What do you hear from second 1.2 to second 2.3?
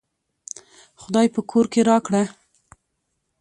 په کور کې راکړه